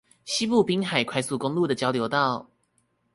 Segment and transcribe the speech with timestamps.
[0.25, 2.49] 西部濱海快速公路的交流道